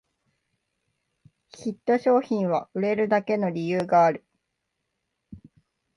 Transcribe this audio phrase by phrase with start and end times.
[1.49, 4.25] ヒット商品は売れるだけの理由がある